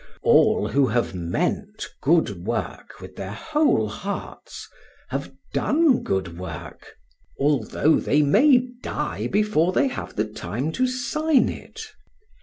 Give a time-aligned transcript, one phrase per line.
[0.23, 4.67] All who have meant good work with their whole hearts,
[5.09, 6.95] have done good work,
[7.39, 11.83] although they may die before they have the time to sign it.